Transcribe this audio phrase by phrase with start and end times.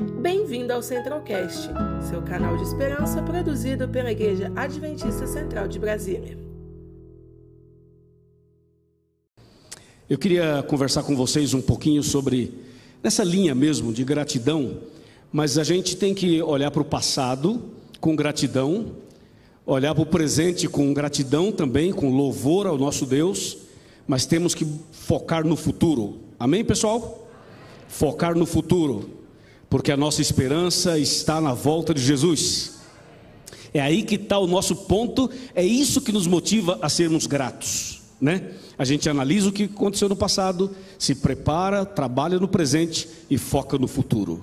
[0.00, 1.68] Bem-vindo ao Centralcast,
[2.08, 6.38] seu canal de esperança produzido pela Igreja Adventista Central de Brasília.
[10.08, 12.50] Eu queria conversar com vocês um pouquinho sobre
[13.02, 14.78] nessa linha mesmo de gratidão,
[15.30, 17.62] mas a gente tem que olhar para o passado
[18.00, 18.92] com gratidão,
[19.66, 23.58] olhar para o presente com gratidão também, com louvor ao nosso Deus,
[24.08, 26.20] mas temos que focar no futuro.
[26.38, 27.28] Amém, pessoal?
[27.86, 29.19] Focar no futuro
[29.70, 32.80] porque a nossa esperança está na volta de Jesus.
[33.72, 38.02] É aí que está o nosso ponto, é isso que nos motiva a sermos gratos,
[38.20, 38.50] né?
[38.76, 43.78] A gente analisa o que aconteceu no passado, se prepara, trabalha no presente e foca
[43.78, 44.42] no futuro.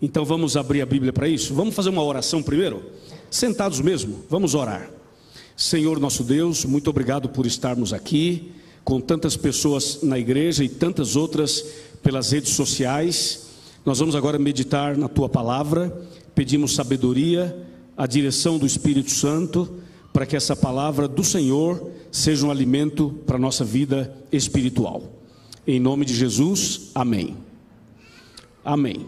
[0.00, 1.52] Então vamos abrir a Bíblia para isso?
[1.52, 2.82] Vamos fazer uma oração primeiro?
[3.30, 4.88] Sentados mesmo, vamos orar.
[5.54, 8.52] Senhor nosso Deus, muito obrigado por estarmos aqui,
[8.82, 11.62] com tantas pessoas na igreja e tantas outras
[12.02, 13.47] pelas redes sociais.
[13.84, 15.90] Nós vamos agora meditar na tua palavra,
[16.34, 17.66] pedimos sabedoria,
[17.96, 19.76] a direção do Espírito Santo,
[20.12, 25.02] para que essa palavra do Senhor seja um alimento para a nossa vida espiritual.
[25.66, 27.36] Em nome de Jesus, amém.
[28.64, 29.06] Amém.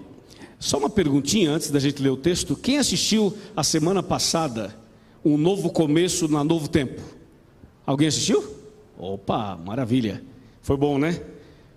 [0.59, 4.77] Só uma perguntinha antes da gente ler o texto: quem assistiu a semana passada
[5.25, 7.01] um novo começo na Novo Tempo?
[7.87, 8.57] Alguém assistiu?
[8.99, 10.23] Opa, maravilha.
[10.63, 11.21] Foi bom, né?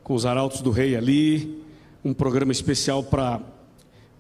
[0.04, 1.62] Com os arautos do rei ali,
[2.04, 3.42] um programa especial para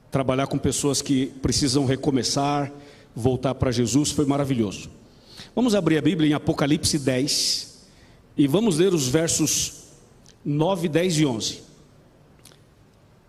[0.09, 2.71] trabalhar com pessoas que precisam recomeçar,
[3.15, 4.89] voltar para Jesus, foi maravilhoso.
[5.55, 7.87] Vamos abrir a Bíblia em Apocalipse 10
[8.37, 9.83] e vamos ler os versos
[10.45, 11.53] 9, 10 e 11.
[11.55, 11.61] Uh,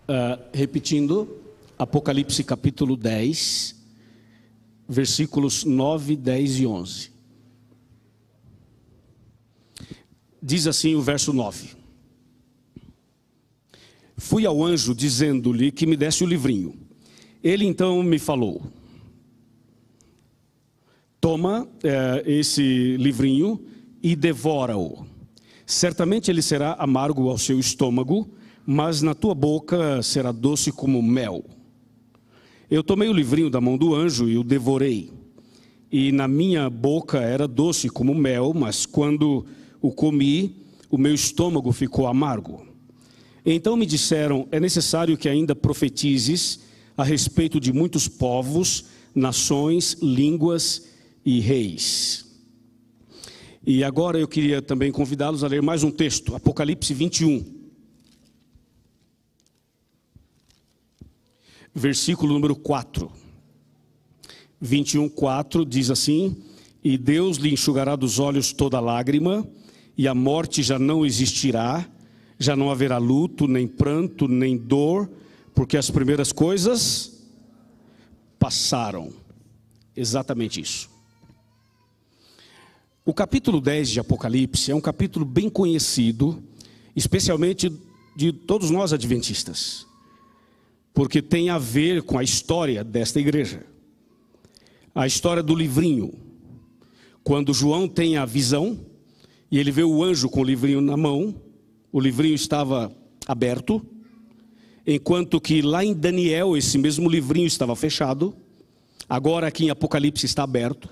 [0.08, 1.28] ah, repetindo,
[1.78, 3.74] Apocalipse capítulo 10,
[4.88, 7.10] versículos 9, 10 e 11.
[10.42, 11.83] Diz assim o verso 9.
[14.16, 16.74] Fui ao anjo dizendo-lhe que me desse o livrinho.
[17.42, 18.62] Ele então me falou:
[21.20, 23.60] Toma é, esse livrinho
[24.02, 25.04] e devora-o.
[25.66, 28.28] Certamente ele será amargo ao seu estômago,
[28.66, 31.44] mas na tua boca será doce como mel.
[32.70, 35.10] Eu tomei o livrinho da mão do anjo e o devorei.
[35.90, 39.44] E na minha boca era doce como mel, mas quando
[39.80, 40.56] o comi,
[40.90, 42.73] o meu estômago ficou amargo.
[43.44, 46.60] Então me disseram: é necessário que ainda profetizes
[46.96, 50.88] a respeito de muitos povos, nações, línguas
[51.24, 52.24] e reis.
[53.66, 57.44] E agora eu queria também convidá-los a ler mais um texto, Apocalipse 21.
[61.74, 63.10] Versículo número 4.
[64.60, 66.36] 21, 4 diz assim:
[66.82, 69.46] E Deus lhe enxugará dos olhos toda lágrima,
[69.98, 71.88] e a morte já não existirá
[72.38, 75.10] já não haverá luto, nem pranto, nem dor,
[75.54, 77.22] porque as primeiras coisas
[78.38, 79.12] passaram.
[79.96, 80.90] Exatamente isso.
[83.06, 86.42] O capítulo 10 de Apocalipse é um capítulo bem conhecido,
[86.96, 87.70] especialmente
[88.16, 89.86] de todos nós adventistas,
[90.92, 93.64] porque tem a ver com a história desta igreja.
[94.94, 96.14] A história do livrinho.
[97.22, 98.78] Quando João tem a visão
[99.50, 101.34] e ele vê o anjo com o livrinho na mão,
[101.94, 102.92] o livrinho estava
[103.24, 103.80] aberto,
[104.84, 108.34] enquanto que lá em Daniel esse mesmo livrinho estava fechado,
[109.08, 110.88] agora aqui em Apocalipse está aberto.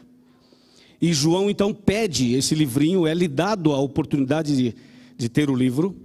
[1.01, 4.77] E João então pede esse livrinho, é lhe dado a oportunidade de,
[5.19, 5.97] de ter o livro.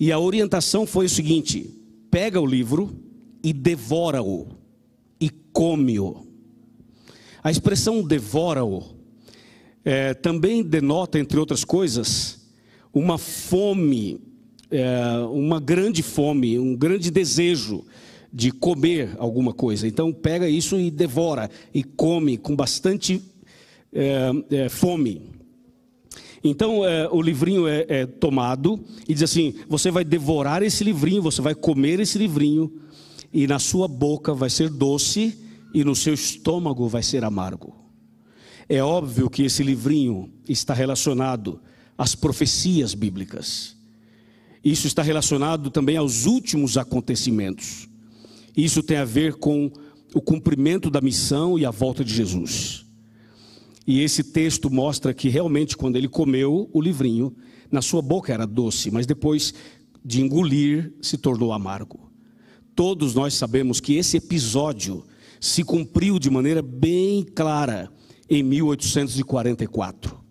[0.00, 1.70] E a orientação foi o seguinte:
[2.10, 2.98] pega o livro
[3.44, 4.46] e devora-o,
[5.20, 6.26] e come-o.
[7.44, 8.96] A expressão devora-o
[9.84, 12.41] é, também denota, entre outras coisas,
[12.92, 14.20] uma fome,
[14.70, 17.84] é, uma grande fome, um grande desejo
[18.32, 19.86] de comer alguma coisa.
[19.86, 23.20] Então pega isso e devora e come com bastante
[23.92, 25.30] é, é, fome.
[26.42, 31.22] Então é, o livrinho é, é, tomado e diz assim: você vai devorar esse livrinho,
[31.22, 32.72] você vai comer esse livrinho
[33.32, 35.38] e na sua boca vai ser doce
[35.74, 37.74] e no seu estômago vai ser amargo.
[38.68, 41.60] É óbvio que esse livrinho está relacionado
[42.02, 43.76] as profecias bíblicas.
[44.64, 47.88] Isso está relacionado também aos últimos acontecimentos.
[48.56, 49.70] Isso tem a ver com
[50.12, 52.84] o cumprimento da missão e a volta de Jesus.
[53.86, 57.36] E esse texto mostra que realmente, quando ele comeu o livrinho,
[57.70, 59.54] na sua boca era doce, mas depois
[60.04, 62.10] de engolir, se tornou amargo.
[62.74, 65.04] Todos nós sabemos que esse episódio
[65.40, 67.88] se cumpriu de maneira bem clara
[68.28, 70.21] em 1844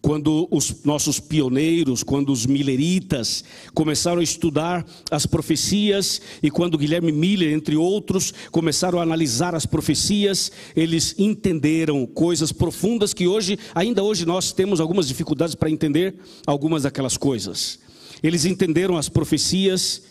[0.00, 3.44] quando os nossos pioneiros, quando os milleritas
[3.74, 9.66] começaram a estudar as profecias e quando Guilherme Miller, entre outros, começaram a analisar as
[9.66, 16.14] profecias, eles entenderam coisas profundas que hoje, ainda hoje nós temos algumas dificuldades para entender
[16.46, 17.78] algumas daquelas coisas.
[18.22, 20.02] Eles entenderam as profecias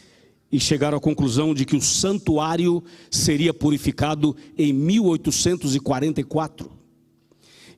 [0.52, 6.79] e chegaram à conclusão de que o santuário seria purificado em 1844.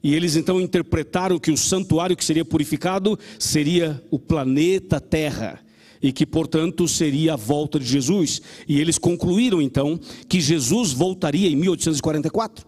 [0.03, 5.59] E eles então interpretaram que o santuário que seria purificado seria o planeta Terra
[6.01, 8.41] e que, portanto, seria a volta de Jesus.
[8.67, 12.65] E eles concluíram então que Jesus voltaria em 1844.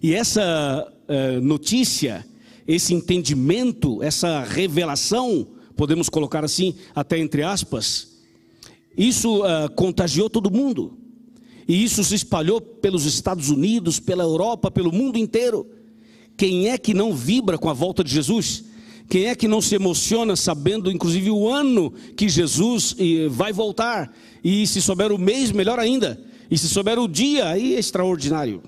[0.00, 2.24] E essa uh, notícia,
[2.66, 8.18] esse entendimento, essa revelação, podemos colocar assim, até entre aspas,
[8.96, 10.96] isso uh, contagiou todo mundo.
[11.66, 15.66] E isso se espalhou pelos Estados Unidos, pela Europa, pelo mundo inteiro.
[16.38, 18.64] Quem é que não vibra com a volta de Jesus?
[19.10, 22.94] Quem é que não se emociona sabendo, inclusive, o ano que Jesus
[23.28, 24.14] vai voltar?
[24.44, 26.22] E se souber o mês, melhor ainda.
[26.48, 28.62] E se souber o dia, aí é extraordinário.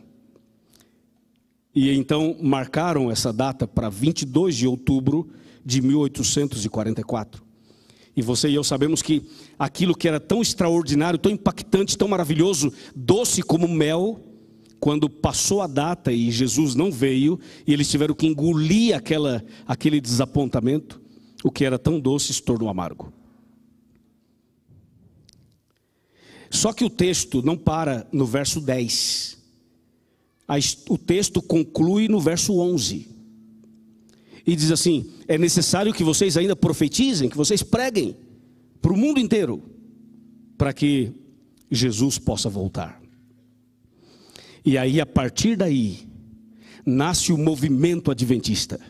[1.72, 5.30] E então marcaram essa data para 22 de outubro
[5.64, 7.40] de 1844.
[8.16, 9.22] E você e eu sabemos que
[9.56, 14.20] aquilo que era tão extraordinário, tão impactante, tão maravilhoso, doce como mel,
[14.80, 20.00] quando passou a data e Jesus não veio, e eles tiveram que engolir aquela, aquele
[20.00, 21.00] desapontamento,
[21.44, 23.12] o que era tão doce se tornou amargo.
[26.50, 29.38] Só que o texto não para no verso 10.
[30.88, 33.08] O texto conclui no verso 11.
[34.44, 38.16] E diz assim: É necessário que vocês ainda profetizem, que vocês preguem
[38.82, 39.62] para o mundo inteiro,
[40.58, 41.12] para que
[41.70, 42.99] Jesus possa voltar.
[44.64, 46.08] E aí, a partir daí,
[46.84, 48.80] nasce o movimento adventista.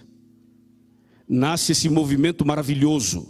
[1.28, 3.28] Nasce esse movimento maravilhoso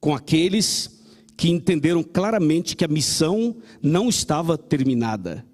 [0.00, 0.98] com aqueles
[1.36, 5.46] que entenderam claramente que a missão não estava terminada,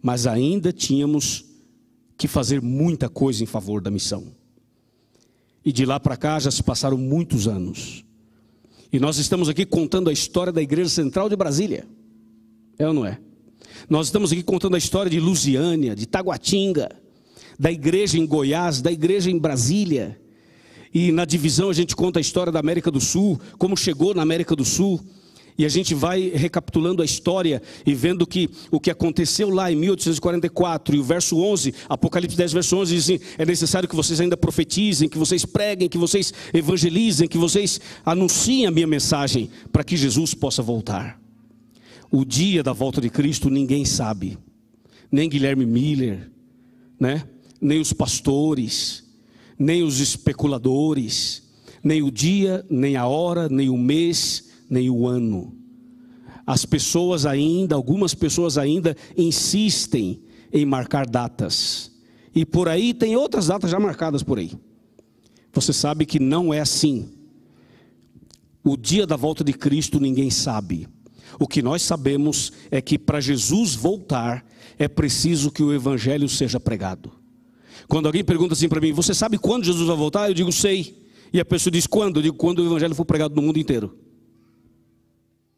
[0.00, 1.44] mas ainda tínhamos
[2.16, 4.32] que fazer muita coisa em favor da missão.
[5.64, 8.04] E de lá para cá já se passaram muitos anos.
[8.92, 11.86] E nós estamos aqui contando a história da Igreja Central de Brasília.
[12.78, 13.20] É ou não é?
[13.88, 16.88] Nós estamos aqui contando a história de Lusiânia, de Taguatinga,
[17.58, 20.18] da igreja em Goiás, da igreja em Brasília.
[20.92, 24.22] E na divisão a gente conta a história da América do Sul, como chegou na
[24.22, 25.00] América do Sul.
[25.58, 29.74] E a gente vai recapitulando a história e vendo que o que aconteceu lá em
[29.74, 34.20] 1844 e o verso 11, Apocalipse 10, verso 11 diz assim: é necessário que vocês
[34.20, 39.82] ainda profetizem, que vocês preguem, que vocês evangelizem, que vocês anunciem a minha mensagem para
[39.82, 41.27] que Jesus possa voltar.
[42.10, 44.38] O dia da volta de Cristo ninguém sabe,
[45.10, 46.30] nem Guilherme Miller,
[46.98, 47.28] né?
[47.60, 49.04] nem os pastores,
[49.58, 51.42] nem os especuladores,
[51.82, 55.54] nem o dia, nem a hora, nem o mês, nem o ano.
[56.46, 60.22] As pessoas ainda, algumas pessoas ainda insistem
[60.52, 61.92] em marcar datas.
[62.34, 64.52] E por aí tem outras datas já marcadas por aí.
[65.52, 67.10] Você sabe que não é assim.
[68.62, 70.88] O dia da volta de Cristo ninguém sabe.
[71.38, 74.46] O que nós sabemos é que para Jesus voltar,
[74.78, 77.12] é preciso que o evangelho seja pregado.
[77.88, 80.28] Quando alguém pergunta assim para mim, você sabe quando Jesus vai voltar?
[80.28, 81.06] Eu digo, sei.
[81.32, 82.18] E a pessoa diz, quando?
[82.18, 83.96] Eu digo, quando o evangelho for pregado no mundo inteiro.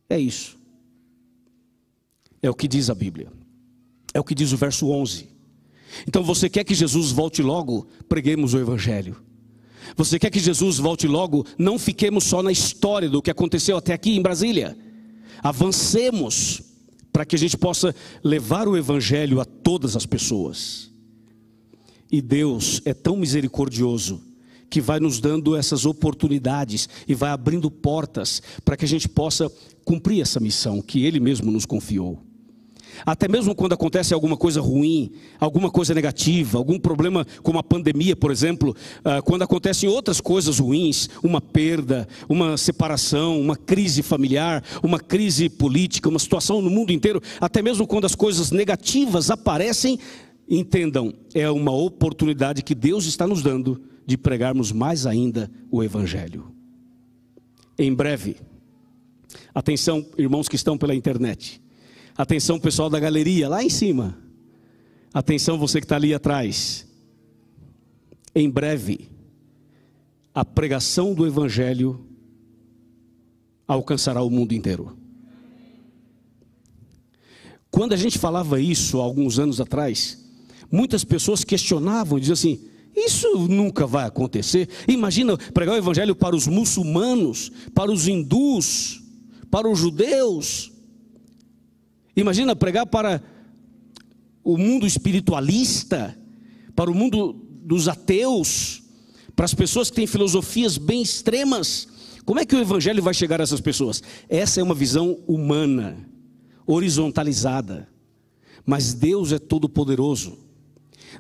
[0.09, 0.59] É isso.
[2.43, 3.33] É o que diz a Bíblia.
[4.15, 5.29] É o que diz o verso 11.
[6.07, 7.89] Então você quer que Jesus volte logo?
[8.09, 9.17] Preguemos o evangelho.
[9.97, 11.45] Você quer que Jesus volte logo?
[11.59, 14.77] Não fiquemos só na história do que aconteceu até aqui em Brasília
[15.42, 16.62] avancemos
[17.12, 20.90] para que a gente possa levar o Evangelho a todas as pessoas.
[22.11, 24.23] E Deus é tão misericordioso
[24.68, 29.50] que vai nos dando essas oportunidades e vai abrindo portas para que a gente possa
[29.85, 32.30] cumprir essa missão que Ele mesmo nos confiou.
[33.04, 38.16] Até mesmo quando acontece alguma coisa ruim, alguma coisa negativa, algum problema como a pandemia,
[38.16, 44.62] por exemplo, ah, quando acontecem outras coisas ruins, uma perda, uma separação, uma crise familiar,
[44.83, 49.99] uma crise política, uma situação no mundo inteiro, até mesmo quando as coisas negativas aparecem,
[50.49, 56.52] entendam, é uma oportunidade que Deus está nos dando de pregarmos mais ainda o Evangelho.
[57.78, 58.37] Em breve,
[59.54, 61.62] atenção, irmãos que estão pela internet.
[62.21, 64.15] Atenção, pessoal da galeria, lá em cima.
[65.11, 66.87] Atenção, você que está ali atrás.
[68.35, 69.09] Em breve,
[70.35, 72.07] a pregação do Evangelho
[73.67, 74.99] alcançará o mundo inteiro.
[77.71, 80.23] Quando a gente falava isso há alguns anos atrás,
[80.71, 84.69] muitas pessoas questionavam, diziam assim: Isso nunca vai acontecer.
[84.87, 89.03] Imagina pregar o evangelho para os muçulmanos, para os hindus,
[89.50, 90.71] para os judeus.
[92.17, 93.23] Imagina pregar para
[94.43, 96.17] o mundo espiritualista,
[96.75, 98.83] para o mundo dos ateus,
[99.37, 101.88] para as pessoas que têm filosofias bem extremas.
[102.25, 104.02] Como é que o evangelho vai chegar a essas pessoas?
[104.29, 105.97] Essa é uma visão humana,
[106.67, 107.88] horizontalizada.
[108.67, 110.38] Mas Deus é todo poderoso.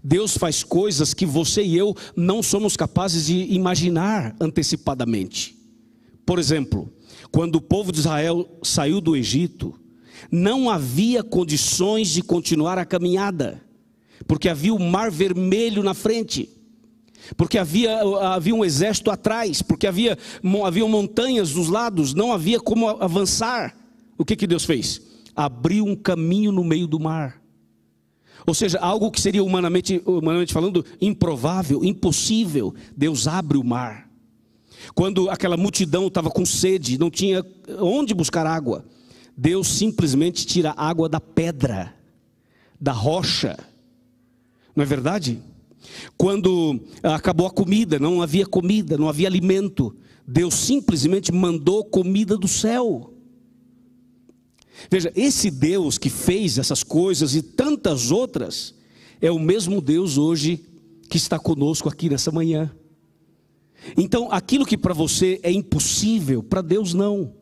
[0.04, 5.56] Deus faz coisas que você e eu não somos capazes de imaginar antecipadamente.
[6.24, 6.92] Por exemplo,
[7.32, 9.79] quando o povo de Israel saiu do Egito,
[10.30, 13.62] não havia condições de continuar a caminhada,
[14.26, 16.48] porque havia o mar vermelho na frente,
[17.36, 20.18] porque havia, havia um exército atrás, porque havia,
[20.64, 23.76] havia montanhas dos lados, não havia como avançar.
[24.16, 25.00] O que, que Deus fez?
[25.34, 27.40] Abriu um caminho no meio do mar.
[28.46, 34.08] Ou seja, algo que seria humanamente, humanamente falando improvável, impossível, Deus abre o mar.
[34.94, 37.44] Quando aquela multidão estava com sede, não tinha
[37.78, 38.84] onde buscar água,
[39.40, 41.94] Deus simplesmente tira água da pedra,
[42.78, 43.58] da rocha.
[44.76, 45.40] Não é verdade?
[46.14, 49.96] Quando acabou a comida, não havia comida, não havia alimento,
[50.28, 53.14] Deus simplesmente mandou comida do céu.
[54.90, 58.74] Veja, esse Deus que fez essas coisas e tantas outras,
[59.22, 60.66] é o mesmo Deus hoje
[61.08, 62.70] que está conosco aqui nessa manhã.
[63.96, 67.39] Então, aquilo que para você é impossível, para Deus não.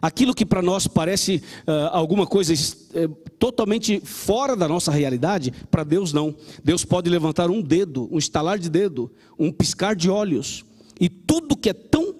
[0.00, 3.08] Aquilo que para nós parece uh, alguma coisa uh,
[3.38, 6.34] totalmente fora da nossa realidade, para Deus não.
[6.62, 10.64] Deus pode levantar um dedo, um estalar de dedo, um piscar de olhos,
[11.00, 12.14] e tudo que é tão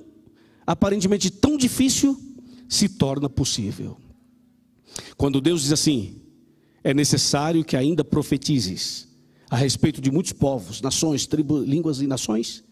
[0.67, 2.19] aparentemente tão difícil
[2.69, 3.97] se torna possível.
[5.17, 6.21] Quando Deus diz assim:
[6.83, 9.09] é necessário que ainda profetizes
[9.51, 12.65] a respeito de muitos povos, nações, tribos, línguas e nações,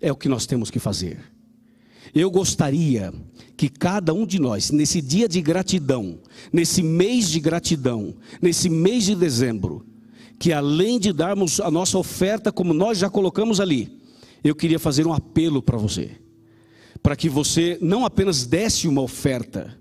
[0.00, 1.31] é o que nós temos que fazer.
[2.14, 3.12] Eu gostaria
[3.56, 6.18] que cada um de nós, nesse dia de gratidão,
[6.52, 9.86] nesse mês de gratidão, nesse mês de dezembro,
[10.38, 14.00] que além de darmos a nossa oferta, como nós já colocamos ali,
[14.42, 16.10] eu queria fazer um apelo para você,
[17.02, 19.78] para que você não apenas desse uma oferta,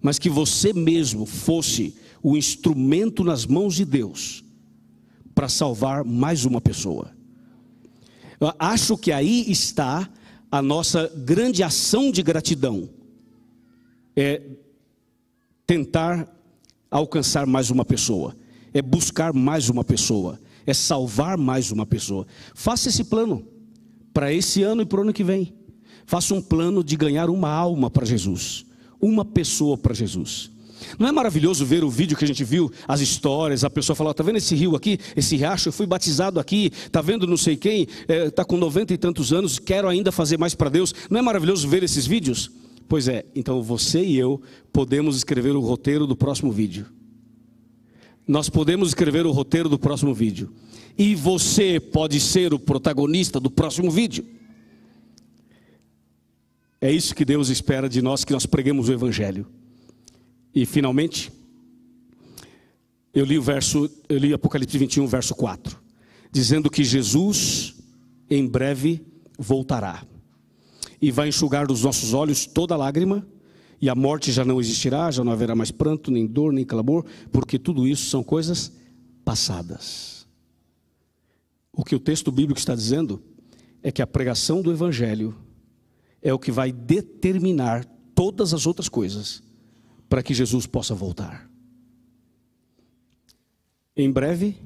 [0.00, 4.44] mas que você mesmo fosse o instrumento nas mãos de Deus
[5.34, 7.10] para salvar mais uma pessoa.
[8.40, 10.08] Eu acho que aí está
[10.52, 12.88] a nossa grande ação de gratidão.
[14.14, 14.42] É
[15.66, 16.28] tentar
[16.90, 18.36] alcançar mais uma pessoa,
[18.72, 22.26] é buscar mais uma pessoa, é salvar mais uma pessoa.
[22.54, 23.48] Faça esse plano
[24.12, 25.54] para esse ano e para o ano que vem.
[26.04, 28.66] Faça um plano de ganhar uma alma para Jesus
[29.02, 30.51] uma pessoa para Jesus.
[30.98, 34.12] Não é maravilhoso ver o vídeo que a gente viu, as histórias, a pessoa falar,
[34.12, 37.56] está vendo esse rio aqui, esse riacho, eu fui batizado aqui, está vendo não sei
[37.56, 40.94] quem, está é, tá com 90 e tantos anos, quero ainda fazer mais para Deus.
[41.10, 42.50] Não é maravilhoso ver esses vídeos?
[42.88, 44.40] Pois é, então você e eu
[44.72, 46.86] podemos escrever o roteiro do próximo vídeo.
[48.26, 50.52] Nós podemos escrever o roteiro do próximo vídeo.
[50.96, 54.24] E você pode ser o protagonista do próximo vídeo.
[56.80, 59.46] É isso que Deus espera de nós, que nós preguemos o Evangelho.
[60.54, 61.32] E finalmente,
[63.14, 65.78] eu li o verso, eu li Apocalipse 21, verso 4,
[66.30, 67.74] dizendo que Jesus
[68.28, 69.04] em breve
[69.38, 70.04] voltará
[71.00, 73.26] e vai enxugar dos nossos olhos toda lágrima,
[73.80, 77.04] e a morte já não existirá, já não haverá mais pranto, nem dor, nem clamor,
[77.32, 78.70] porque tudo isso são coisas
[79.24, 80.24] passadas.
[81.72, 83.20] O que o texto bíblico está dizendo
[83.82, 85.34] é que a pregação do Evangelho
[86.22, 89.42] é o que vai determinar todas as outras coisas
[90.12, 91.50] para que Jesus possa voltar.
[93.96, 94.58] Em breve,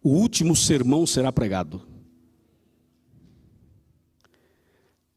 [0.00, 1.82] o último sermão será pregado.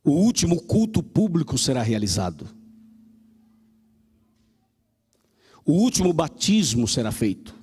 [0.04, 2.48] O último culto público será realizado.
[5.64, 7.54] O último batismo será feito.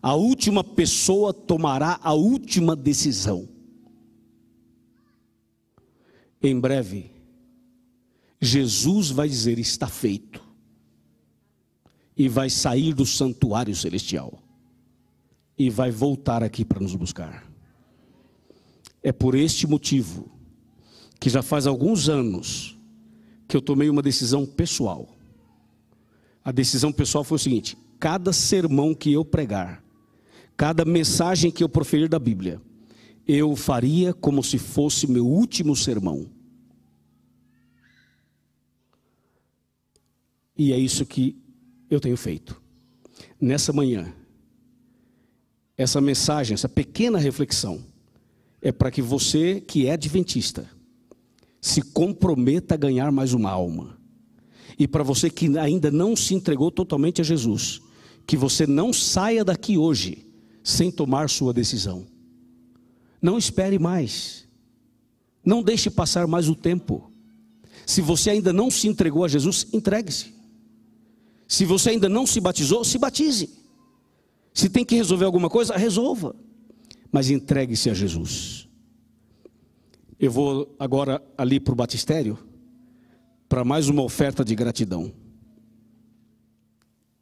[0.00, 3.46] A última pessoa tomará a última decisão
[6.42, 7.10] em breve,
[8.40, 10.42] Jesus vai dizer: está feito,
[12.16, 14.42] e vai sair do santuário celestial,
[15.58, 17.44] e vai voltar aqui para nos buscar.
[19.02, 20.30] É por este motivo
[21.20, 22.76] que já faz alguns anos
[23.48, 25.08] que eu tomei uma decisão pessoal.
[26.44, 29.82] A decisão pessoal foi o seguinte: cada sermão que eu pregar,
[30.56, 32.60] cada mensagem que eu proferir da Bíblia,
[33.26, 36.35] eu faria como se fosse meu último sermão.
[40.56, 41.36] E é isso que
[41.90, 42.60] eu tenho feito.
[43.40, 44.12] Nessa manhã,
[45.76, 47.84] essa mensagem, essa pequena reflexão,
[48.62, 50.68] é para que você que é adventista
[51.60, 53.98] se comprometa a ganhar mais uma alma.
[54.78, 57.80] E para você que ainda não se entregou totalmente a Jesus,
[58.26, 60.26] que você não saia daqui hoje
[60.62, 62.06] sem tomar sua decisão.
[63.20, 64.46] Não espere mais.
[65.44, 67.10] Não deixe passar mais o tempo.
[67.86, 70.35] Se você ainda não se entregou a Jesus, entregue-se.
[71.46, 73.50] Se você ainda não se batizou, se batize.
[74.52, 76.34] Se tem que resolver alguma coisa, resolva.
[77.12, 78.68] Mas entregue-se a Jesus.
[80.18, 82.38] Eu vou agora ali para o batistério
[83.48, 85.12] para mais uma oferta de gratidão.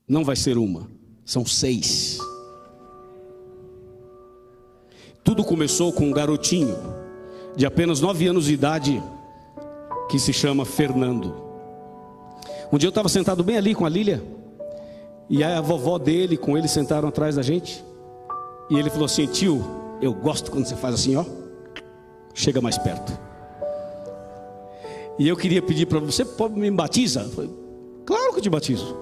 [0.07, 0.89] Não vai ser uma,
[1.25, 2.19] são seis.
[5.23, 6.77] Tudo começou com um garotinho
[7.57, 9.03] de apenas nove anos de idade
[10.11, 11.44] que se chama Fernando.
[12.75, 14.21] Um dia eu estava sentado bem ali com a Lília,
[15.31, 17.85] e a vovó dele com ele sentaram atrás da gente,
[18.69, 19.65] e ele falou assim: Tio,
[20.03, 21.25] eu gosto quando você faz assim, ó,
[22.35, 23.17] chega mais perto.
[25.21, 27.23] E eu queria pedir para você, me batiza?
[27.29, 27.49] Falei,
[28.05, 28.97] claro que eu te batizo.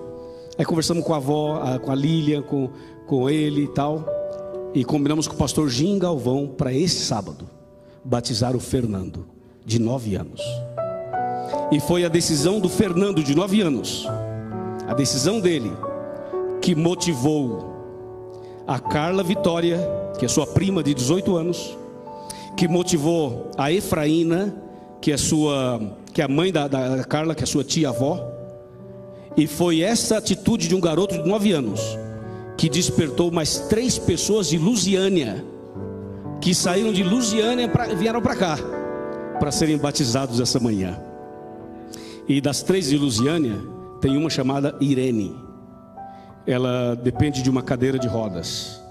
[0.59, 2.69] Aí conversamos com a avó, com a Lília, com,
[3.07, 4.05] com ele e tal,
[4.75, 7.49] e combinamos com o pastor Jim Galvão para esse sábado
[8.05, 9.27] batizar o Fernando,
[9.65, 10.43] de nove anos.
[11.71, 14.07] E foi a decisão do Fernando, de nove anos,
[14.87, 15.73] a decisão dele,
[16.61, 17.73] que motivou
[18.67, 19.79] a Carla Vitória,
[20.19, 21.77] que é sua prima de 18 anos,
[22.57, 24.55] que motivou a Efraína,
[25.01, 25.81] que é sua,
[26.13, 28.21] que é a mãe da, da Carla, que é sua tia-avó,
[29.37, 31.81] e foi essa atitude de um garoto de nove anos
[32.57, 35.45] que despertou mais três pessoas de Lusiânia,
[36.41, 38.59] que saíram de Lusiânia e vieram para cá
[39.41, 41.01] para serem batizados essa manhã.
[42.29, 43.59] E das três de Lusiânia,
[44.01, 45.35] tem uma chamada Irene.
[46.47, 48.83] Ela depende de uma cadeira de rodas.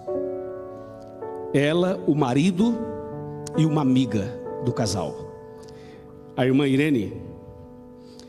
[1.54, 2.78] Ela, o marido
[3.58, 5.16] e uma amiga do casal.
[6.36, 7.22] A irmã Irene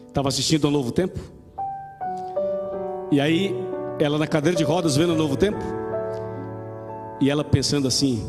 [0.09, 1.19] estava assistindo ao Novo Tempo.
[3.11, 3.55] E aí,
[3.99, 5.63] ela na cadeira de rodas vendo o Novo Tempo.
[7.21, 8.29] E ela pensando assim: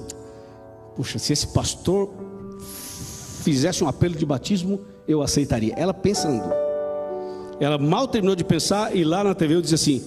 [0.96, 2.14] Puxa, se esse pastor
[3.42, 5.74] fizesse um apelo de batismo, eu aceitaria.
[5.76, 6.63] Ela pensando.
[7.60, 10.04] Ela mal terminou de pensar e lá na TV eu disse assim: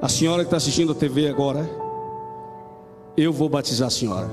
[0.00, 1.68] A senhora que está assistindo a TV agora,
[3.16, 4.30] eu vou batizar a senhora.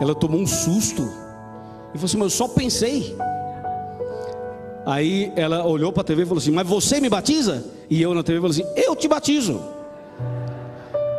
[0.00, 3.16] Ela tomou um susto e falou assim: Mas eu só pensei.
[4.86, 7.64] Aí ela olhou para a TV e falou assim: Mas você me batiza?
[7.90, 9.60] E eu na TV falei assim: Eu te batizo.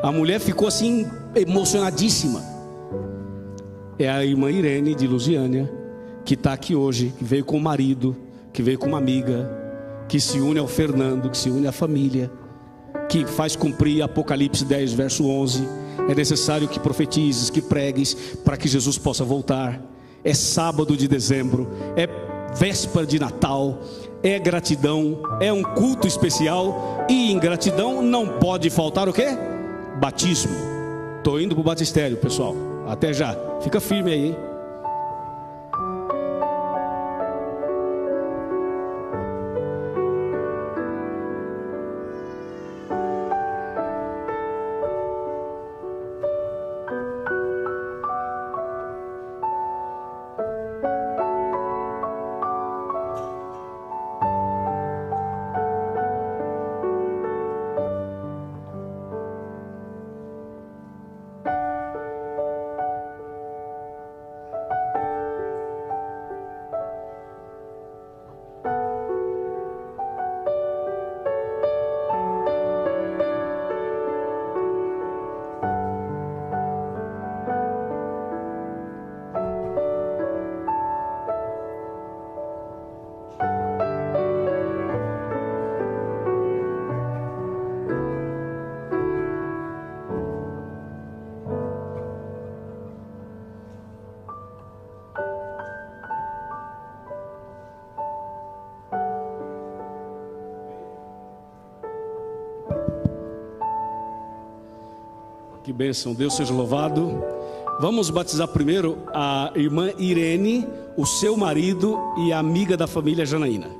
[0.01, 2.41] A mulher ficou assim emocionadíssima.
[3.97, 5.69] É a irmã Irene de Lusiânia,
[6.23, 8.15] que está aqui hoje, que veio com o marido,
[8.53, 9.68] que veio com uma amiga,
[10.09, 12.31] que se une ao Fernando, que se une à família,
[13.07, 15.63] que faz cumprir Apocalipse 10, verso 11.
[16.09, 19.79] É necessário que profetizes, que pregues, para que Jesus possa voltar.
[20.23, 22.09] É sábado de dezembro, é
[22.57, 23.79] véspera de Natal,
[24.23, 29.27] é gratidão, é um culto especial e em gratidão não pode faltar o quê?
[29.99, 30.51] Batismo.
[31.19, 32.55] Estou indo para o batistério, pessoal.
[32.87, 33.37] Até já.
[33.61, 34.37] Fica firme aí, hein?
[105.69, 107.23] Que bênção, Deus seja louvado.
[107.79, 113.67] Vamos batizar primeiro a irmã Irene, o seu marido e a amiga da família Janaína.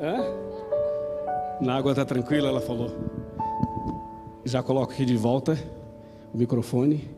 [0.00, 0.24] Hã?
[1.60, 2.90] Na água está tranquila, ela falou.
[4.42, 5.81] Já coloco aqui de volta.
[6.32, 7.08] O microfone.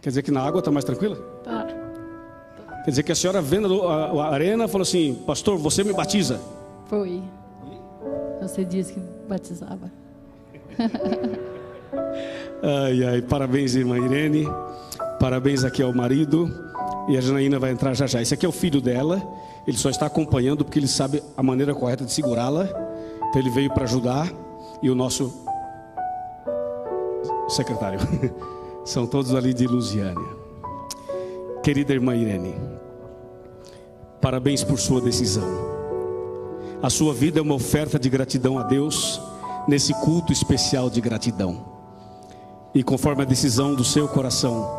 [0.00, 1.16] Quer dizer que na água está mais tranquila?
[1.44, 1.66] Tá.
[2.84, 6.40] Quer dizer que a senhora vendo a, a arena falou assim, pastor, você me batiza.
[6.86, 7.22] Foi.
[8.40, 9.90] Você disse que batizava.
[12.62, 14.48] Ai, ai, parabéns, irmã Irene.
[15.20, 16.50] Parabéns aqui ao marido.
[17.08, 18.20] E a Janaína vai entrar já já.
[18.20, 19.22] Esse aqui é o filho dela.
[19.66, 22.64] Ele só está acompanhando porque ele sabe a maneira correta de segurá-la.
[23.28, 24.32] Então ele veio para ajudar.
[24.82, 25.45] E o nosso
[27.48, 28.00] secretário.
[28.84, 30.36] São todos ali de Lusiânia.
[31.62, 32.54] Querida irmã Irene,
[34.20, 35.48] parabéns por sua decisão.
[36.82, 39.20] A sua vida é uma oferta de gratidão a Deus
[39.66, 41.64] nesse culto especial de gratidão.
[42.74, 44.70] E conforme a decisão do seu coração,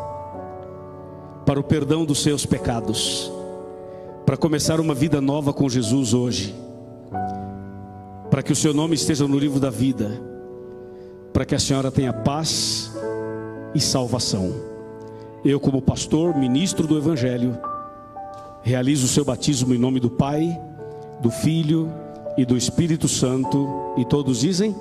[1.44, 3.30] para o perdão dos seus pecados,
[4.24, 6.54] para começar uma vida nova com Jesus hoje,
[8.30, 10.20] para que o seu nome esteja no livro da vida,
[11.38, 12.90] para que a senhora tenha paz
[13.72, 14.52] e salvação.
[15.44, 17.56] Eu, como pastor, ministro do Evangelho,
[18.60, 20.60] realizo o seu batismo em nome do Pai,
[21.20, 21.94] do Filho
[22.36, 24.74] e do Espírito Santo, e todos dizem?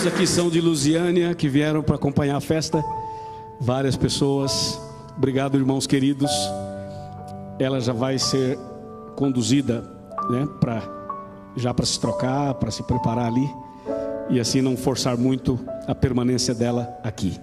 [0.00, 2.82] Quantos aqui são de Lusiânia que vieram para acompanhar a festa?
[3.60, 4.80] Várias pessoas.
[5.14, 6.30] Obrigado, irmãos queridos.
[7.58, 8.58] Ela já vai ser
[9.14, 9.84] conduzida,
[10.30, 10.82] né, para
[11.54, 13.46] já para se trocar, para se preparar ali
[14.30, 17.38] e assim não forçar muito a permanência dela aqui.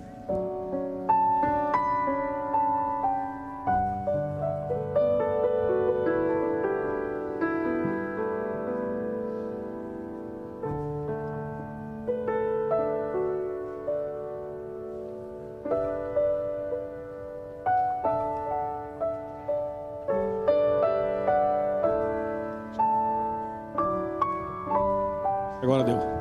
[25.88, 26.18] Deu.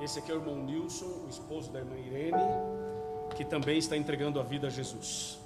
[0.00, 2.36] Esse aqui é o irmão Nilson, o esposo da irmã Irene,
[3.34, 5.40] que também está entregando a vida a Jesus.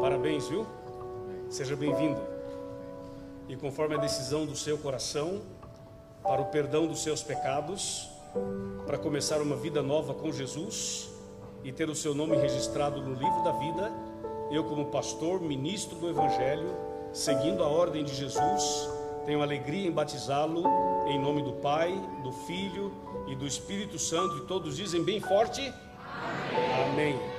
[0.00, 0.66] Parabéns, viu?
[1.54, 2.20] Seja bem-vindo.
[3.48, 5.40] E conforme a decisão do seu coração,
[6.20, 8.10] para o perdão dos seus pecados,
[8.84, 11.08] para começar uma vida nova com Jesus
[11.62, 13.92] e ter o seu nome registrado no livro da vida,
[14.50, 16.74] eu, como pastor, ministro do Evangelho,
[17.12, 18.90] seguindo a ordem de Jesus,
[19.24, 20.64] tenho alegria em batizá-lo
[21.06, 21.92] em nome do Pai,
[22.24, 22.92] do Filho
[23.28, 24.38] e do Espírito Santo.
[24.38, 25.72] E todos dizem bem forte:
[26.90, 27.14] Amém.
[27.14, 27.33] Amém.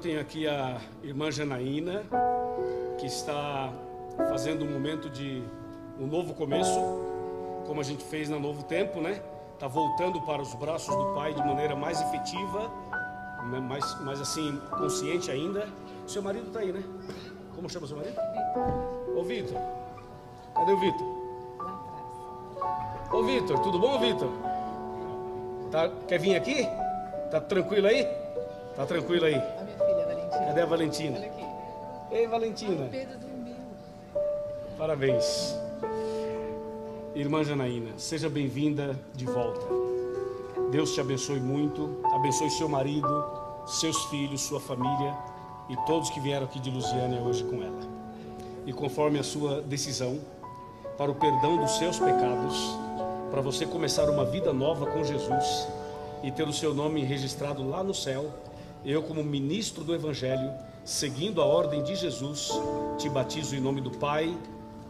[0.00, 2.02] Tenho aqui a irmã Janaína,
[2.98, 3.70] que está
[4.30, 5.42] fazendo um momento de
[6.00, 6.80] um novo começo,
[7.66, 9.20] como a gente fez no Novo Tempo, né?
[9.54, 12.70] Está voltando para os braços do Pai de maneira mais efetiva,
[13.50, 13.60] né?
[13.60, 15.68] mais, mais assim, consciente ainda.
[16.06, 16.82] Seu marido está aí, né?
[17.54, 18.16] Como chama seu marido?
[19.14, 19.58] Ô Vitor.
[20.54, 21.06] Cadê o Vitor?
[23.12, 24.30] Ô Vitor, tudo bom, Vitor?
[25.70, 26.66] Tá, quer vir aqui?
[27.30, 28.04] Tá tranquilo aí?
[28.74, 29.60] Tá tranquilo aí?
[30.50, 31.16] Cadê a Valentina?
[31.16, 31.44] Olha aqui.
[32.10, 32.88] Ei, Valentina.
[32.90, 33.54] Pedro dormiu.
[34.76, 35.54] Parabéns.
[37.14, 39.64] Irmã Janaína, seja bem-vinda de volta.
[40.72, 43.24] Deus te abençoe muito, abençoe seu marido,
[43.64, 45.16] seus filhos, sua família
[45.68, 47.80] e todos que vieram aqui de Lusiânia hoje com ela.
[48.66, 50.18] e conforme a sua decisão,
[50.98, 52.76] para o perdão dos seus pecados,
[53.30, 55.68] para você começar uma vida nova com Jesus
[56.24, 58.28] e ter o seu nome registrado lá no céu,
[58.84, 60.52] eu, como ministro do Evangelho,
[60.84, 62.50] seguindo a ordem de Jesus,
[62.98, 64.36] te batizo em nome do Pai,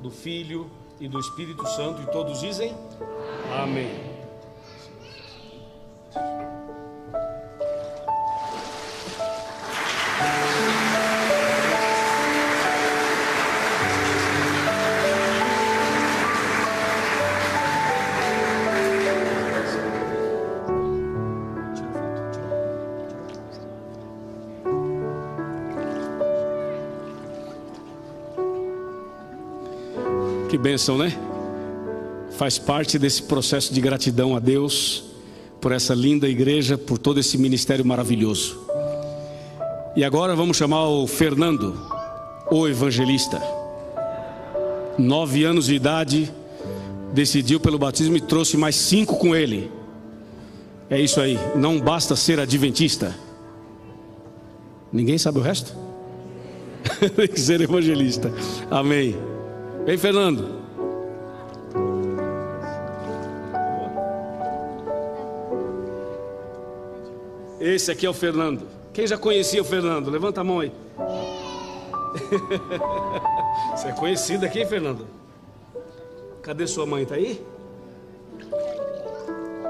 [0.03, 2.75] do Filho e do Espírito Santo, e todos dizem
[3.53, 4.10] Amém.
[30.51, 31.17] Que bênção, né?
[32.33, 35.05] Faz parte desse processo de gratidão a Deus
[35.61, 38.59] por essa linda igreja, por todo esse ministério maravilhoso.
[39.95, 41.81] E agora vamos chamar o Fernando,
[42.51, 43.41] o evangelista.
[44.99, 46.35] Nove anos de idade,
[47.15, 49.71] decidiu pelo batismo e trouxe mais cinco com ele.
[50.91, 53.15] É isso aí, não basta ser adventista.
[54.93, 55.73] Ninguém sabe o resto?
[57.15, 58.33] Tem que ser evangelista.
[58.69, 59.15] Amém.
[59.85, 60.61] Vem, Fernando.
[67.59, 68.67] Esse aqui é o Fernando.
[68.93, 70.11] Quem já conhecia o Fernando?
[70.11, 70.73] Levanta a mão aí.
[73.77, 75.07] Você é conhecido aqui, Fernando?
[76.43, 77.05] Cadê sua mãe?
[77.05, 77.45] Tá aí?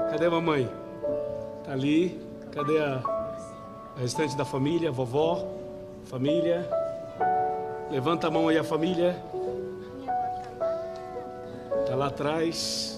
[0.09, 0.69] Cadê a mamãe?
[1.63, 2.19] Tá ali.
[2.51, 3.01] Cadê a,
[3.95, 4.89] a restante da família?
[4.89, 5.47] A vovó?
[6.05, 6.67] Família?
[7.89, 9.21] Levanta a mão aí a família.
[11.91, 12.97] Tá lá atrás.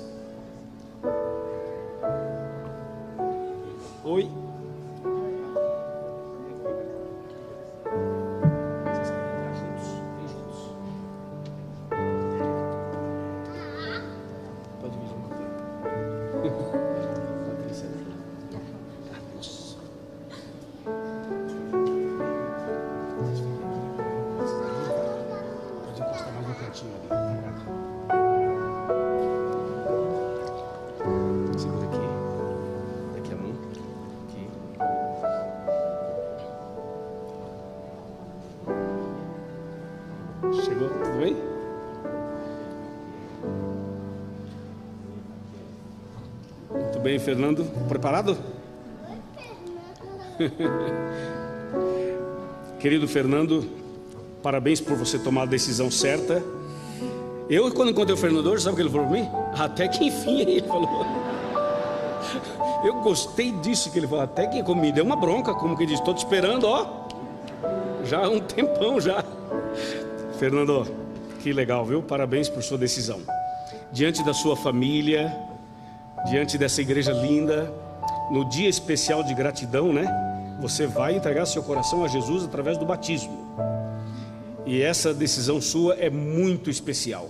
[4.03, 4.42] Oi.
[47.23, 47.65] Fernando.
[47.87, 48.37] Preparado?
[52.79, 53.65] Querido Fernando,
[54.41, 56.43] parabéns por você tomar a decisão certa.
[57.49, 59.29] Eu, quando encontrei o Fernando hoje, sabe o que ele falou para mim?
[59.57, 61.05] Até que enfim, ele falou.
[62.83, 64.23] Eu gostei disso que ele falou.
[64.23, 67.07] Até que me deu uma bronca, como que diz, estou te esperando, ó.
[68.03, 69.23] Já há um tempão já.
[70.37, 70.85] Fernando,
[71.41, 72.01] que legal, viu?
[72.01, 73.21] Parabéns por sua decisão.
[73.91, 75.33] Diante da sua família,
[76.25, 77.71] diante dessa igreja linda,
[78.31, 80.07] no dia especial de gratidão, né?
[80.59, 83.37] Você vai entregar seu coração a Jesus através do batismo.
[84.65, 87.27] E essa decisão sua é muito especial.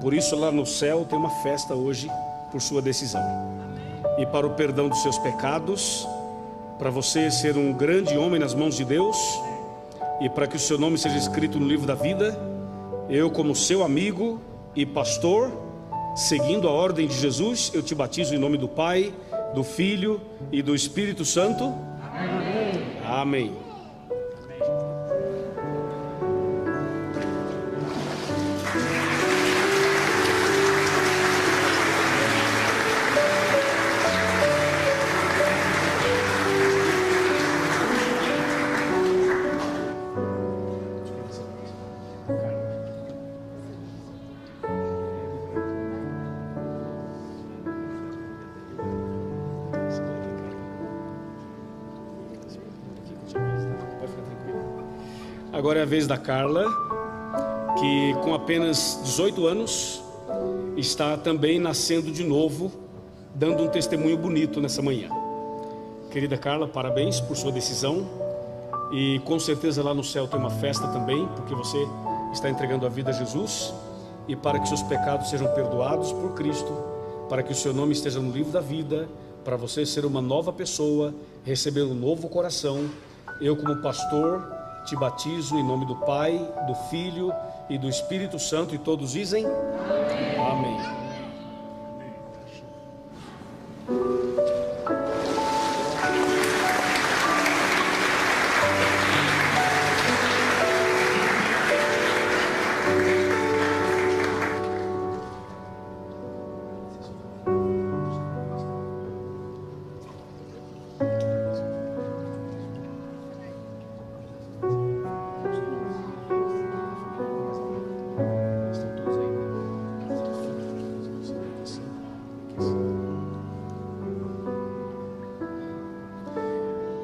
[0.00, 2.10] Por isso, lá no céu tem uma festa hoje
[2.50, 3.22] por sua decisão.
[4.18, 6.06] E para o perdão dos seus pecados,
[6.78, 9.16] para você ser um grande homem nas mãos de Deus,
[10.20, 12.36] e para que o seu nome seja escrito no livro da vida,
[13.08, 14.40] eu, como seu amigo
[14.74, 15.52] e pastor,
[16.18, 19.14] seguindo a ordem de Jesus, eu te batizo em nome do Pai,
[19.54, 21.72] do Filho e do Espírito Santo.
[23.06, 23.67] Amém.
[55.58, 56.66] Agora é a vez da Carla,
[57.80, 60.00] que com apenas 18 anos
[60.76, 62.70] está também nascendo de novo,
[63.34, 65.08] dando um testemunho bonito nessa manhã.
[66.12, 68.08] Querida Carla, parabéns por sua decisão
[68.92, 71.78] e com certeza lá no céu tem uma festa também, porque você
[72.32, 73.74] está entregando a vida a Jesus
[74.28, 76.72] e para que seus pecados sejam perdoados por Cristo,
[77.28, 79.08] para que o seu nome esteja no livro da vida,
[79.44, 82.88] para você ser uma nova pessoa, receber um novo coração.
[83.40, 84.57] Eu, como pastor,
[84.88, 87.30] te batizo em nome do Pai, do Filho
[87.68, 90.97] e do Espírito Santo, e todos dizem Amém.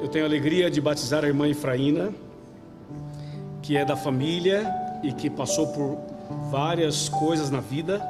[0.05, 2.13] Eu tenho a alegria de batizar a irmã Efraína,
[3.59, 5.97] que é da família e que passou por
[6.51, 8.07] várias coisas na vida,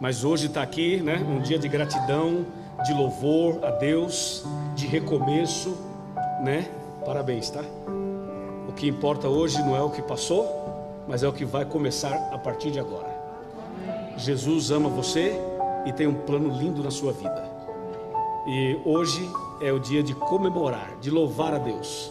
[0.00, 1.16] mas hoje está aqui, né?
[1.16, 2.46] Um dia de gratidão,
[2.86, 4.44] de louvor a Deus,
[4.76, 5.76] de recomeço,
[6.40, 6.68] né?
[7.04, 7.64] Parabéns, tá?
[8.68, 10.46] O que importa hoje não é o que passou,
[11.08, 13.12] mas é o que vai começar a partir de agora.
[14.16, 15.34] Jesus ama você
[15.84, 17.53] e tem um plano lindo na sua vida.
[18.46, 19.30] E hoje
[19.60, 22.10] é o dia de comemorar, de louvar a Deus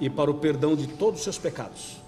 [0.00, 1.98] e para o perdão de todos os seus pecados.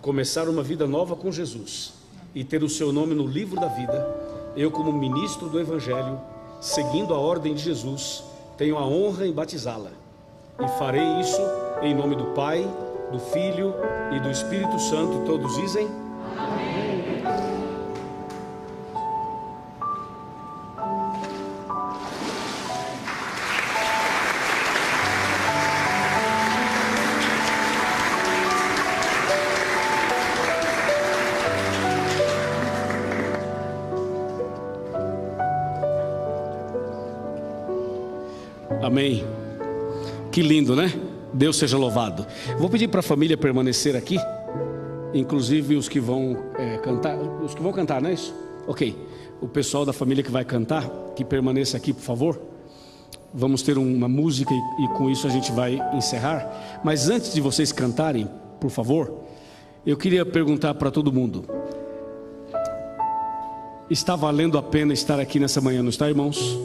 [0.00, 1.92] Começar uma vida nova com Jesus
[2.34, 4.52] e ter o seu nome no livro da vida.
[4.56, 6.18] Eu, como ministro do Evangelho,
[6.60, 8.24] seguindo a ordem de Jesus,
[8.56, 9.90] tenho a honra em batizá-la.
[10.58, 11.40] E farei isso
[11.82, 12.66] em nome do Pai,
[13.12, 13.74] do Filho
[14.14, 15.24] e do Espírito Santo.
[15.26, 15.86] Todos dizem?
[16.36, 16.89] Amém.
[40.50, 40.92] Lindo, né?
[41.32, 42.26] Deus seja louvado.
[42.58, 44.18] Vou pedir para a família permanecer aqui,
[45.14, 48.34] inclusive os que vão é, cantar, os que vão cantar, não é isso?
[48.66, 48.96] Ok.
[49.40, 52.40] O pessoal da família que vai cantar, que permaneça aqui, por favor.
[53.32, 56.80] Vamos ter uma música e, e com isso a gente vai encerrar.
[56.82, 58.28] Mas antes de vocês cantarem,
[58.60, 59.20] por favor,
[59.86, 61.44] eu queria perguntar para todo mundo:
[63.88, 66.58] está valendo a pena estar aqui nessa manhã, não está, irmãos?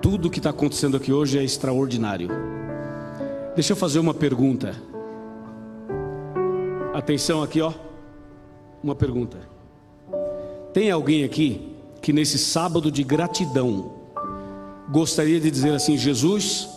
[0.00, 2.30] Tudo que está acontecendo aqui hoje é extraordinário.
[3.56, 4.76] Deixa eu fazer uma pergunta.
[6.92, 7.72] Atenção aqui, ó.
[8.84, 9.38] Uma pergunta.
[10.74, 13.92] Tem alguém aqui que nesse sábado de gratidão
[14.90, 16.68] gostaria de dizer assim: Jesus,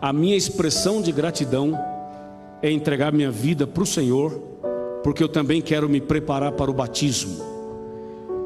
[0.00, 1.78] a minha expressão de gratidão
[2.62, 4.32] é entregar minha vida para o Senhor,
[5.04, 7.44] porque eu também quero me preparar para o batismo.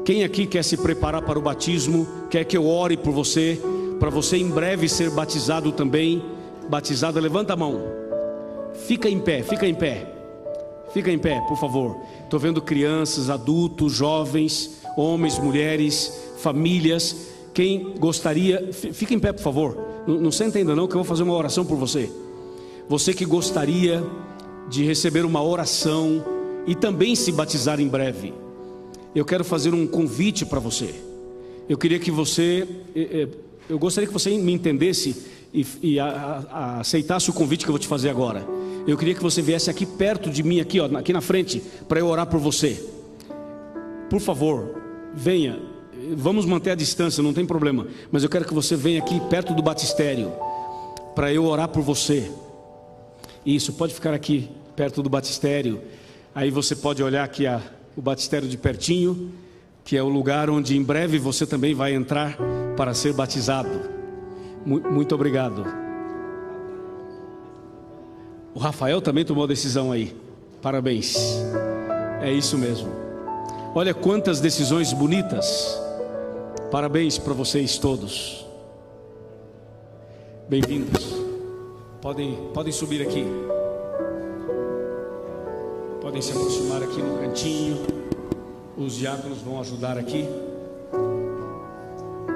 [0.03, 3.57] Quem aqui quer se preparar para o batismo, quer que eu ore por você,
[3.97, 6.35] para você em breve ser batizado também.
[6.69, 7.81] Batizada, levanta a mão.
[8.85, 10.13] Fica em pé, fica em pé.
[10.93, 11.97] Fica em pé, por favor.
[12.23, 17.27] Estou vendo crianças, adultos, jovens, homens, mulheres, famílias.
[17.53, 19.77] Quem gostaria, fica em pé, por favor.
[20.05, 22.09] Não, não senta ainda não, que eu vou fazer uma oração por você.
[22.87, 24.03] Você que gostaria
[24.69, 26.23] de receber uma oração
[26.65, 28.33] e também se batizar em breve.
[29.15, 30.93] Eu quero fazer um convite para você.
[31.67, 33.27] Eu queria que você eh, eh,
[33.69, 35.15] eu gostaria que você me entendesse
[35.57, 36.07] e, e a,
[36.51, 38.45] a, aceitasse o convite que eu vou te fazer agora.
[38.87, 41.99] Eu queria que você viesse aqui perto de mim, aqui, ó, aqui na frente, para
[41.99, 42.83] eu orar por você.
[44.09, 44.79] Por favor,
[45.13, 45.59] venha.
[46.15, 47.87] Vamos manter a distância, não tem problema.
[48.11, 50.31] Mas eu quero que você venha aqui perto do batistério
[51.15, 52.31] para eu orar por você.
[53.45, 55.81] Isso, pode ficar aqui perto do batistério.
[56.35, 57.59] Aí você pode olhar aqui a,
[57.95, 59.31] o batistério de pertinho
[59.87, 62.35] que é o lugar onde em breve você também vai entrar
[62.75, 63.96] para ser batizado.
[64.65, 65.65] Muito obrigado.
[68.53, 70.15] O Rafael também tomou a decisão aí.
[70.61, 71.15] Parabéns.
[72.21, 72.89] É isso mesmo.
[73.75, 75.79] Olha quantas decisões bonitas.
[76.71, 78.45] Parabéns para vocês todos.
[80.49, 81.15] Bem-vindos.
[82.01, 83.25] Podem, podem subir aqui.
[86.01, 87.77] Podem se aproximar aqui no cantinho.
[88.77, 90.27] Os diáconos vão ajudar aqui.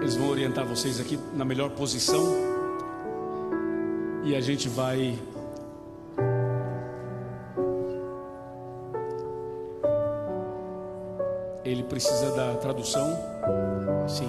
[0.02, 2.24] Eles vão orientar vocês aqui na melhor posição.
[4.24, 5.18] E a gente vai
[11.64, 13.08] Ele precisa da tradução?
[14.08, 14.28] Sim.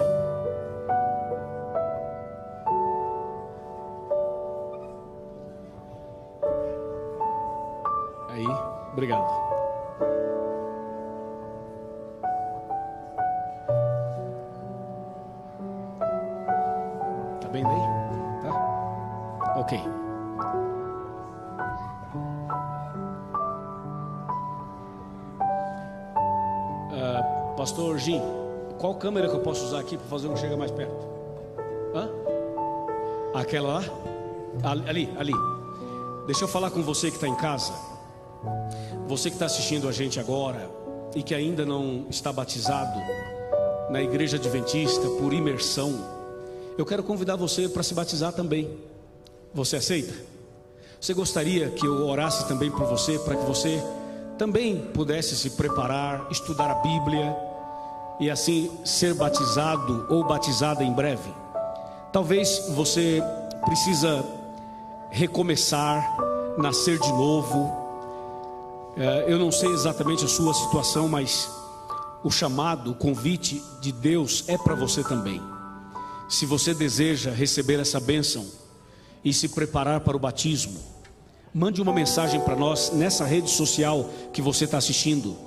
[8.29, 8.45] Aí,
[8.93, 9.52] obrigado.
[19.55, 19.79] Ok.
[26.91, 28.21] Uh, Pastor Jim,
[28.79, 31.07] qual câmera que eu posso usar aqui para fazer um chega mais perto?
[31.93, 32.09] Hã?
[33.35, 33.83] Aquela lá?
[34.63, 35.33] Ali, ali.
[36.25, 37.73] Deixa eu falar com você que está em casa.
[39.07, 40.69] Você que está assistindo a gente agora
[41.15, 42.99] e que ainda não está batizado
[43.89, 45.93] na igreja adventista por imersão,
[46.77, 48.77] eu quero convidar você para se batizar também.
[49.53, 50.13] Você aceita?
[50.99, 53.83] Você gostaria que eu orasse também por você, para que você
[54.37, 57.35] também pudesse se preparar, estudar a Bíblia
[58.19, 61.29] e assim ser batizado ou batizada em breve?
[62.11, 63.21] Talvez você
[63.65, 64.23] precisa
[65.11, 66.03] recomeçar,
[66.57, 67.71] nascer de novo.
[68.95, 71.49] É, eu não sei exatamente a sua situação, mas
[72.23, 75.52] o chamado, o convite de Deus é para você também.
[76.27, 78.45] Se você deseja receber essa bênção
[79.23, 80.79] e se preparar para o batismo,
[81.53, 85.37] mande uma mensagem para nós nessa rede social que você está assistindo.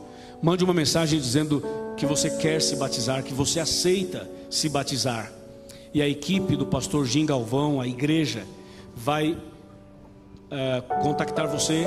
[0.41, 1.63] Mande uma mensagem dizendo
[1.97, 5.33] que você quer se batizar, que você aceita se batizar.
[5.93, 8.45] E a equipe do pastor Jim Galvão, a igreja,
[8.95, 11.87] vai uh, contactar você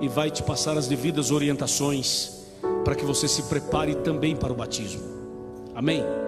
[0.00, 2.38] e vai te passar as devidas orientações
[2.84, 5.02] para que você se prepare também para o batismo.
[5.74, 6.27] Amém?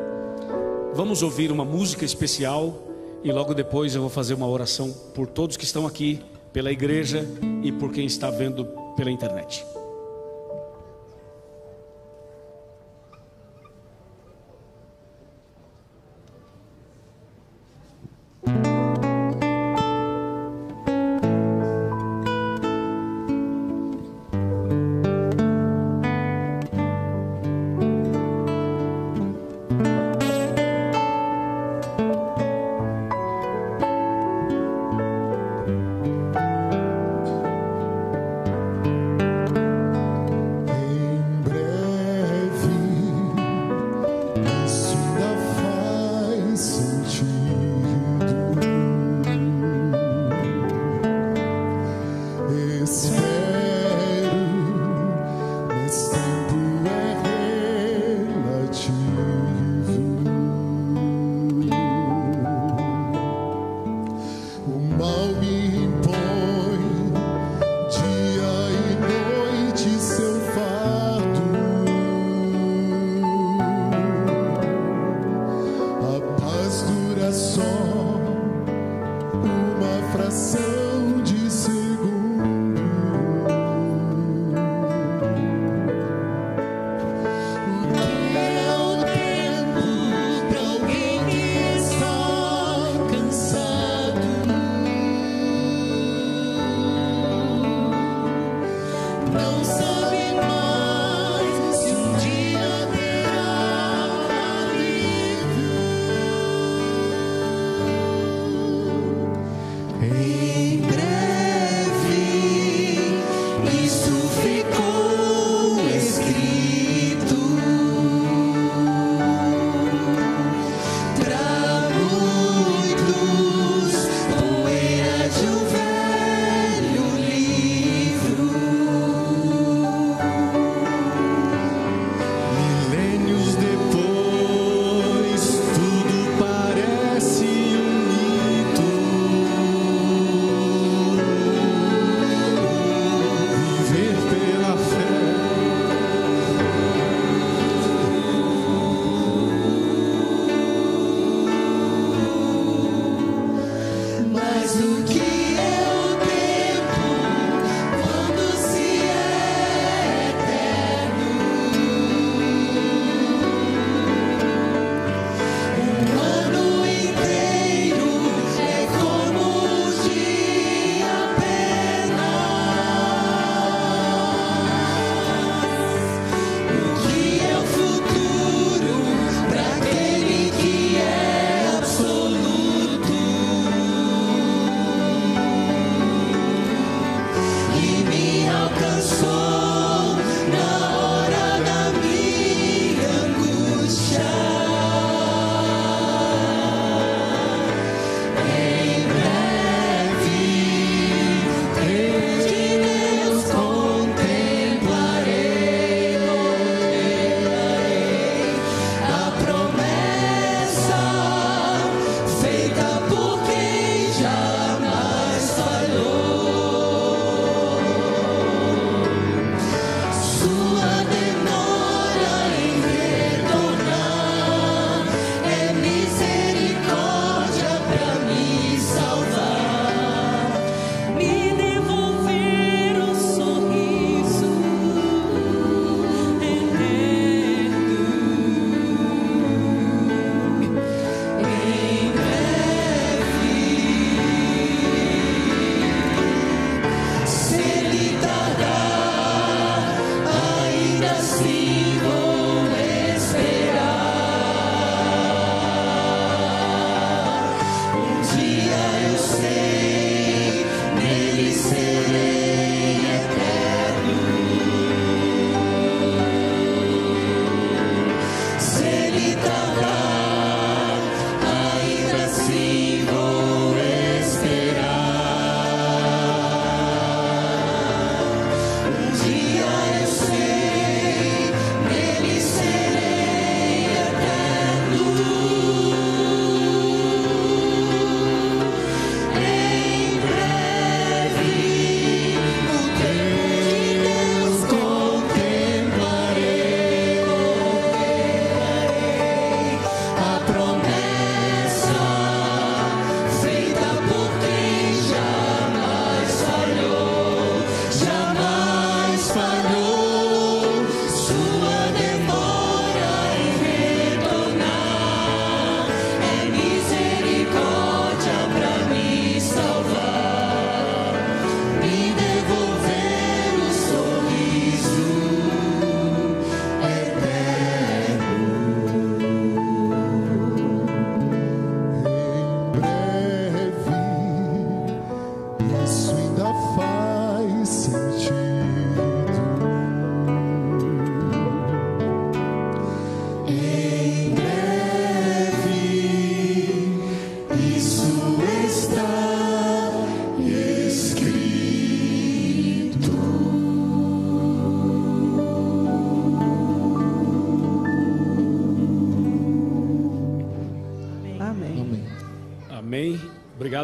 [0.95, 2.75] Vamos ouvir uma música especial
[3.23, 6.21] e logo depois eu vou fazer uma oração por todos que estão aqui,
[6.53, 7.25] pela igreja
[7.63, 8.65] e por quem está vendo
[8.97, 9.65] pela internet.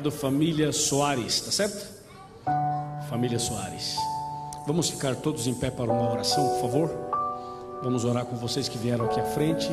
[0.07, 1.85] Obrigado, família Soares, tá certo?
[3.09, 3.97] Família Soares.
[4.67, 6.91] Vamos ficar todos em pé para uma oração, por favor?
[7.83, 9.69] Vamos orar com vocês que vieram aqui à frente.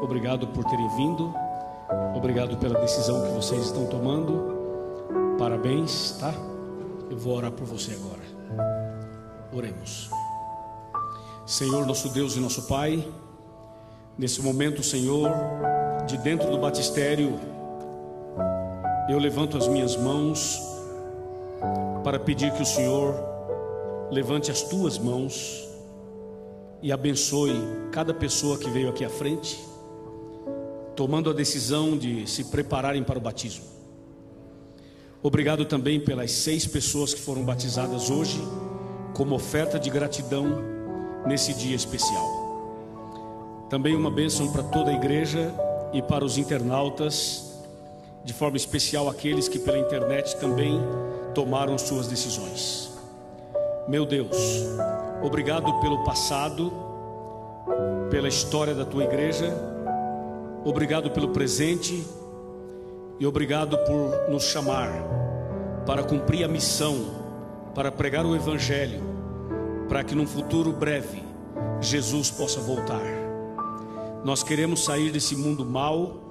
[0.00, 1.34] Obrigado por terem vindo.
[2.14, 5.36] Obrigado pela decisão que vocês estão tomando.
[5.38, 6.32] Parabéns, tá?
[7.10, 8.22] Eu vou orar por você agora.
[9.52, 10.10] Oremos.
[11.46, 13.06] Senhor, nosso Deus e nosso Pai,
[14.16, 15.30] nesse momento, Senhor,
[16.06, 17.57] de dentro do batistério,
[19.08, 20.60] eu levanto as minhas mãos
[22.04, 23.14] para pedir que o Senhor
[24.10, 25.66] levante as tuas mãos
[26.82, 27.54] e abençoe
[27.90, 29.58] cada pessoa que veio aqui à frente,
[30.94, 33.64] tomando a decisão de se prepararem para o batismo.
[35.22, 38.40] Obrigado também pelas seis pessoas que foram batizadas hoje,
[39.14, 40.62] como oferta de gratidão
[41.26, 43.66] nesse dia especial.
[43.70, 45.52] Também uma bênção para toda a igreja
[45.94, 47.47] e para os internautas
[48.24, 50.80] de forma especial aqueles que pela internet também
[51.34, 52.92] tomaram suas decisões.
[53.88, 54.36] Meu Deus,
[55.22, 56.72] obrigado pelo passado,
[58.10, 59.54] pela história da tua igreja,
[60.64, 62.04] obrigado pelo presente
[63.18, 64.90] e obrigado por nos chamar
[65.86, 66.96] para cumprir a missão,
[67.74, 69.00] para pregar o Evangelho,
[69.88, 71.22] para que num futuro breve
[71.80, 73.06] Jesus possa voltar.
[74.22, 76.27] Nós queremos sair desse mundo mal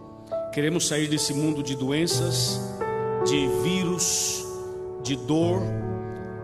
[0.57, 2.59] Queremos sair desse mundo de doenças,
[3.27, 4.43] de vírus,
[5.03, 5.61] de dor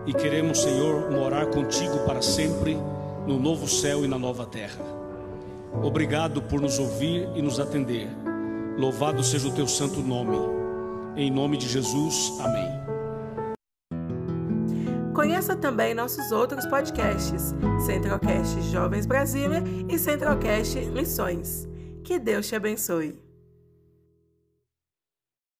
[0.06, 2.78] e queremos, Senhor, morar contigo para sempre
[3.26, 4.84] no novo céu e na nova terra.
[5.82, 8.08] Obrigado por nos ouvir e nos atender.
[8.78, 10.38] Louvado seja o teu santo nome.
[11.16, 12.70] Em nome de Jesus, amém.
[15.12, 17.52] Conheça também nossos outros podcasts:
[17.84, 21.68] Centralcast Jovens Brasília e Centralcast Missões.
[22.04, 23.23] Que Deus te abençoe.